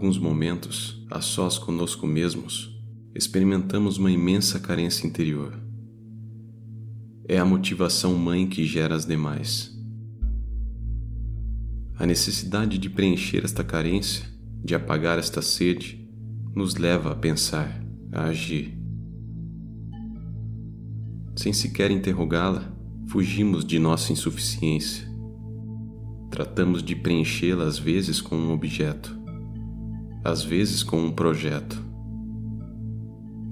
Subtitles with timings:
[0.00, 2.74] alguns momentos, a sós conosco mesmos,
[3.14, 5.60] experimentamos uma imensa carência interior.
[7.28, 9.78] É a motivação mãe que gera as demais.
[11.98, 14.24] A necessidade de preencher esta carência,
[14.64, 16.10] de apagar esta sede,
[16.56, 18.74] nos leva a pensar, a agir.
[21.36, 22.74] Sem sequer interrogá-la,
[23.06, 25.06] fugimos de nossa insuficiência.
[26.30, 29.19] Tratamos de preenchê-la às vezes com um objeto,
[30.24, 31.82] às vezes com um projeto.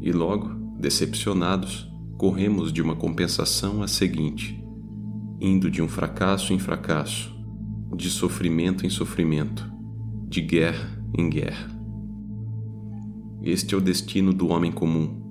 [0.00, 4.62] E logo, decepcionados, corremos de uma compensação à seguinte,
[5.40, 7.34] indo de um fracasso em fracasso,
[7.96, 9.70] de sofrimento em sofrimento,
[10.28, 11.70] de guerra em guerra.
[13.42, 15.22] Este é o destino do homem comum,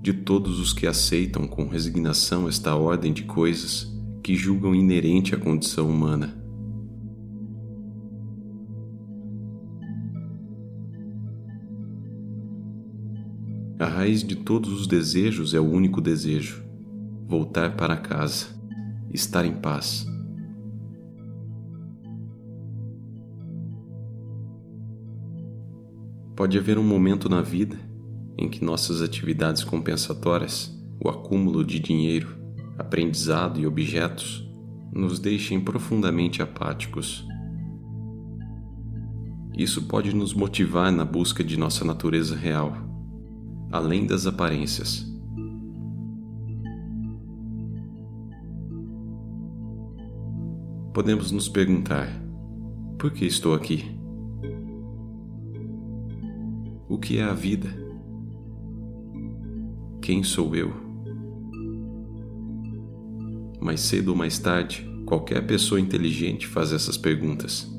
[0.00, 5.38] de todos os que aceitam com resignação esta ordem de coisas que julgam inerente à
[5.38, 6.36] condição humana.
[14.08, 16.64] Raiz de todos os desejos é o único desejo:
[17.26, 18.46] voltar para casa,
[19.12, 20.06] estar em paz.
[26.34, 27.76] Pode haver um momento na vida
[28.38, 32.34] em que nossas atividades compensatórias, o acúmulo de dinheiro,
[32.78, 34.48] aprendizado e objetos,
[34.90, 37.26] nos deixem profundamente apáticos.
[39.58, 42.87] Isso pode nos motivar na busca de nossa natureza real
[43.70, 45.06] além das aparências.
[50.92, 52.08] Podemos nos perguntar:
[52.98, 53.96] por que estou aqui?
[56.88, 57.68] O que é a vida?
[60.00, 60.72] Quem sou eu?
[63.60, 67.77] Mais cedo ou mais tarde, qualquer pessoa inteligente faz essas perguntas.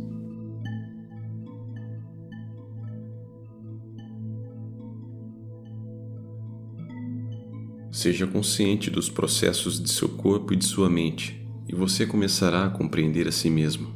[7.91, 12.69] Seja consciente dos processos de seu corpo e de sua mente, e você começará a
[12.69, 13.87] compreender a si mesmo.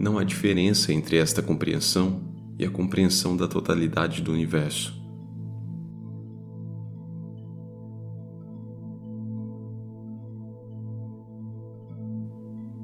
[0.00, 2.22] Não há diferença entre esta compreensão
[2.58, 4.96] e a compreensão da totalidade do universo.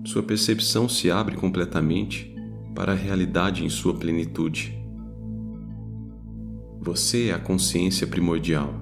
[0.05, 2.34] Sua percepção se abre completamente
[2.75, 4.84] para a realidade em sua plenitude.
[6.84, 8.75] Você é a consciência primordial.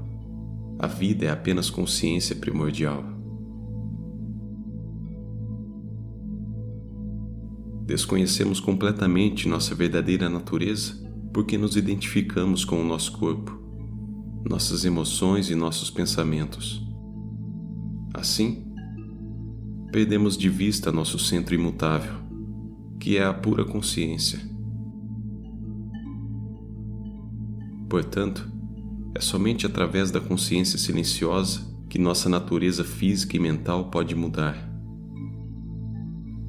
[0.77, 3.05] A vida é apenas consciência primordial.
[7.87, 11.01] Desconhecemos completamente nossa verdadeira natureza
[11.33, 13.57] porque nos identificamos com o nosso corpo,
[14.51, 16.85] nossas emoções e nossos pensamentos.
[18.13, 18.67] Assim,
[19.93, 22.15] perdemos de vista nosso centro imutável,
[22.99, 24.52] que é a pura consciência
[27.93, 28.51] Portanto,
[29.15, 31.61] é somente através da consciência silenciosa
[31.91, 34.57] que nossa natureza física e mental pode mudar.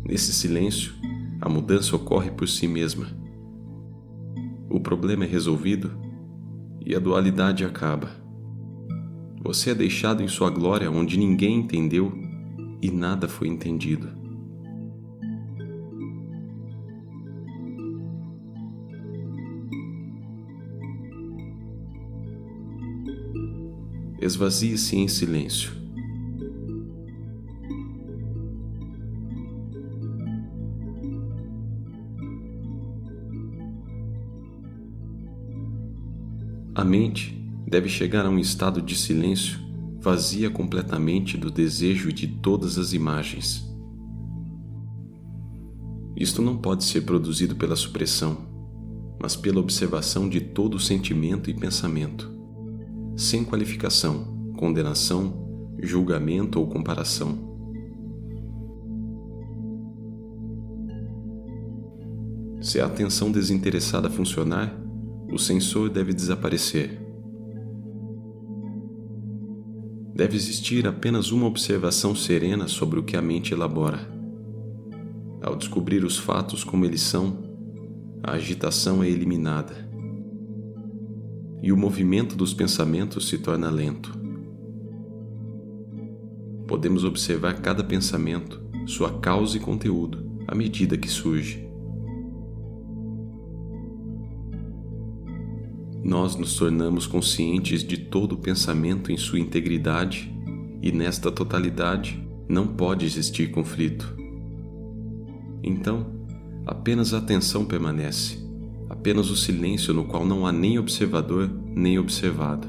[0.06, 0.94] Nesse silêncio,
[1.42, 3.08] a mudança ocorre por si mesma.
[4.70, 5.92] O problema é resolvido
[6.86, 8.10] e a dualidade acaba.
[9.44, 12.14] Você é deixado em sua glória onde ninguém entendeu
[12.82, 14.23] e nada foi entendido.
[24.24, 25.74] Esvazie-se em silêncio.
[36.74, 39.60] A mente deve chegar a um estado de silêncio
[40.00, 43.70] vazia completamente do desejo de todas as imagens.
[46.16, 48.38] Isto não pode ser produzido pela supressão,
[49.22, 52.33] mas pela observação de todo sentimento e pensamento
[53.16, 57.52] sem qualificação, condenação, julgamento ou comparação.
[62.62, 64.74] Se a atenção desinteressada funcionar,
[65.32, 67.00] o sensor deve desaparecer.
[70.16, 74.10] Deve existir apenas uma observação serena sobre o que a mente elabora.
[75.42, 77.44] Ao descobrir os fatos como eles são,
[78.24, 79.93] a agitação é eliminada
[81.64, 84.20] e o movimento dos pensamentos se torna lento.
[86.68, 91.66] Podemos observar cada pensamento, sua causa e conteúdo, à medida que surge.
[96.04, 100.30] Nós nos tornamos conscientes de todo o pensamento em sua integridade
[100.82, 104.14] e nesta totalidade não pode existir conflito.
[105.64, 106.14] Então,
[106.66, 108.43] apenas a atenção permanece,
[109.04, 112.66] apenas o silêncio no qual não há nem observador nem observado.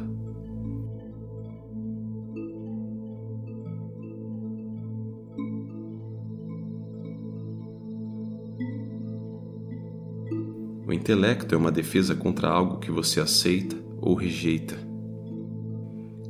[10.85, 14.77] O intelecto é uma defesa contra algo que você aceita ou rejeita.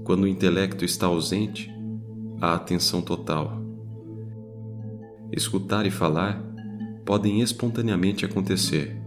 [0.05, 1.71] Quando o intelecto está ausente,
[2.43, 3.59] há atenção total.
[5.33, 6.45] Escutar e falar
[7.07, 9.03] podem espontaneamente acontecer,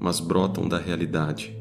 [0.00, 1.56] mas brotam da realidade.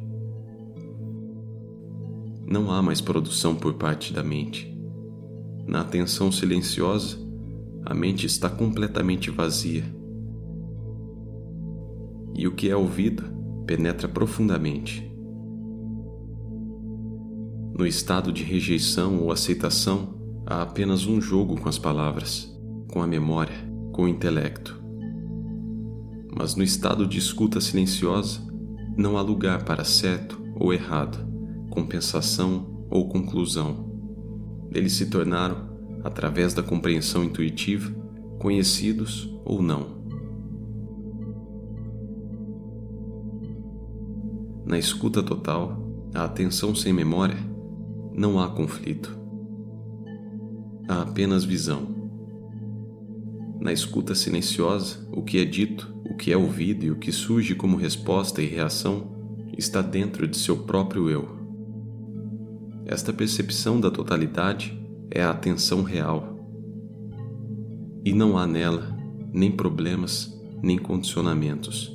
[2.46, 4.72] Não há mais produção por parte da mente.
[5.66, 7.18] Na atenção silenciosa,
[7.86, 9.84] a mente está completamente vazia
[12.36, 13.24] e o que é ouvido
[13.66, 15.10] penetra profundamente.
[17.78, 20.16] No estado de rejeição ou aceitação,
[20.46, 22.54] há apenas um jogo com as palavras,
[22.92, 23.56] com a memória,
[23.92, 24.83] com o intelecto.
[26.36, 28.42] Mas no estado de escuta silenciosa,
[28.98, 31.18] não há lugar para certo ou errado,
[31.70, 33.92] compensação ou conclusão.
[34.72, 35.72] Eles se tornaram,
[36.04, 37.94] através da compreensão intuitiva,
[38.40, 40.04] conhecidos ou não.
[44.66, 45.78] Na escuta total,
[46.14, 47.38] a atenção sem memória,
[48.14, 49.18] não há conflito.
[50.88, 51.88] Há apenas visão.
[53.60, 57.56] Na escuta silenciosa, o que é dito, o que é ouvido e o que surge
[57.56, 61.28] como resposta e reação está dentro de seu próprio eu.
[62.86, 64.80] Esta percepção da totalidade
[65.10, 66.48] é a atenção real.
[68.06, 68.96] E não há nela
[69.34, 71.92] nem problemas, nem condicionamentos.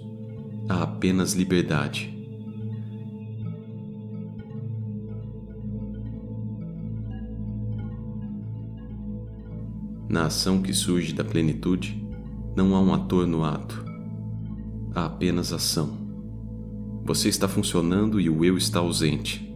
[0.68, 2.12] Há apenas liberdade.
[10.08, 12.04] Na ação que surge da plenitude,
[12.56, 13.87] não há um ator no ato.
[14.98, 15.96] Há apenas ação.
[17.04, 19.48] Você está funcionando e o eu está ausente.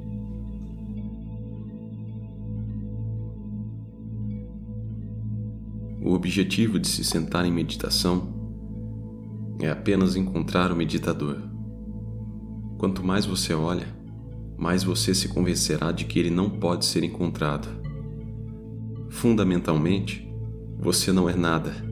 [6.00, 8.32] O objetivo de se sentar em meditação
[9.58, 11.38] é apenas encontrar o meditador.
[12.78, 13.88] Quanto mais você olha,
[14.56, 17.68] mais você se convencerá de que ele não pode ser encontrado.
[19.10, 20.24] Fundamentalmente,
[20.78, 21.91] você não é nada.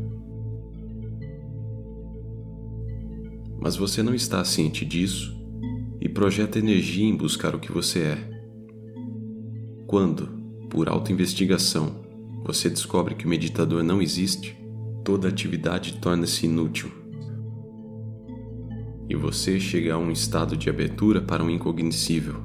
[3.61, 5.39] Mas você não está ciente disso
[6.01, 8.31] e projeta energia em buscar o que você é.
[9.87, 10.29] Quando,
[10.71, 12.01] por autoinvestigação,
[12.45, 14.57] você descobre que o meditador não existe,
[15.05, 16.91] toda atividade torna-se inútil.
[19.09, 22.37] E você chega a um estado de abertura para um incognoscível.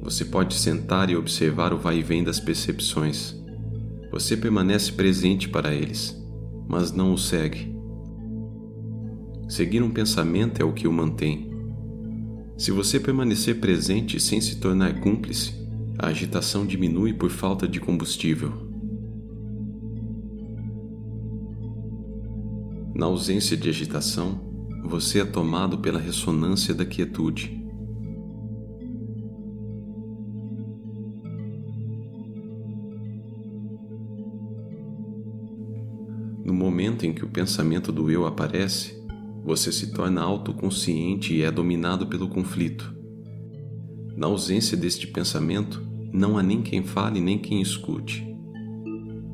[0.00, 3.36] Você pode sentar e observar o vai e vem das percepções.
[4.10, 6.19] Você permanece presente para eles,
[6.70, 7.74] mas não o segue.
[9.48, 11.50] Seguir um pensamento é o que o mantém.
[12.56, 15.52] Se você permanecer presente sem se tornar cúmplice,
[15.98, 18.52] a agitação diminui por falta de combustível.
[22.94, 24.40] Na ausência de agitação,
[24.84, 27.59] você é tomado pela ressonância da quietude.
[36.50, 39.00] No momento em que o pensamento do eu aparece,
[39.44, 42.92] você se torna autoconsciente e é dominado pelo conflito.
[44.16, 45.80] Na ausência deste pensamento,
[46.12, 48.26] não há nem quem fale nem quem escute.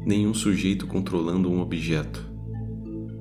[0.05, 2.23] Nenhum sujeito controlando um objeto.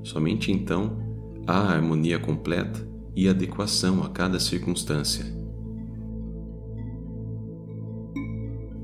[0.03, 0.99] Somente então
[1.47, 2.85] há a harmonia completa
[3.15, 5.25] e adequação a cada circunstância.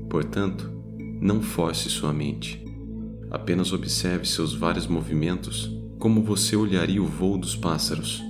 [0.08, 0.72] Portanto,
[1.20, 2.64] não force sua mente.
[3.32, 8.22] Apenas observe seus vários movimentos como você olharia o voo dos pássaros.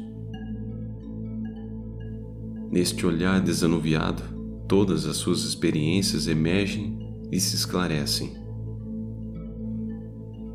[2.70, 4.22] Neste olhar desanuviado,
[4.68, 7.00] todas as suas experiências emergem
[7.32, 8.32] e se esclarecem.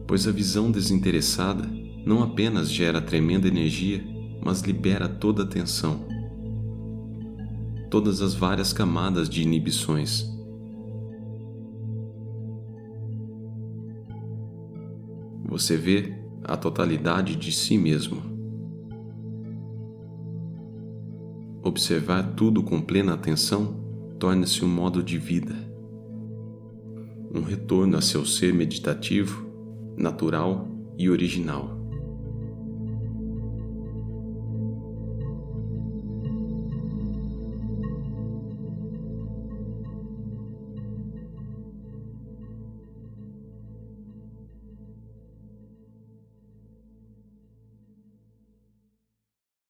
[0.08, 1.70] Pois a visão desinteressada
[2.06, 4.01] não apenas gera tremenda energia,
[4.42, 6.08] mas libera toda a tensão,
[7.92, 10.37] todas as várias camadas de inibições
[15.48, 16.13] você vê
[16.44, 18.22] a totalidade de si mesmo.
[21.63, 23.80] Observar tudo com plena atenção
[24.20, 25.56] torna-se um modo de vida,
[27.34, 29.48] um retorno a seu ser meditativo,
[29.96, 31.76] natural e original.